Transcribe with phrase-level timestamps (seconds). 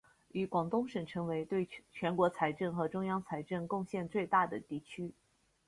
[0.31, 5.13] 与广东省成为对全国财政和中央财政贡献最大的地区。